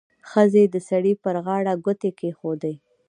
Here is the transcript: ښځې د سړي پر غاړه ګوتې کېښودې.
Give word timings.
ښځې 0.29 0.63
د 0.73 0.75
سړي 0.89 1.13
پر 1.23 1.35
غاړه 1.45 1.73
ګوتې 1.85 2.11
کېښودې. 2.19 2.73